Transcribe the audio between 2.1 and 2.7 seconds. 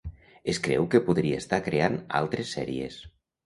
altres